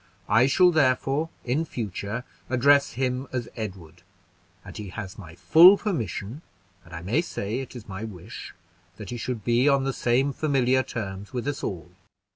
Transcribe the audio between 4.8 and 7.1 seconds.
has my full permission, and I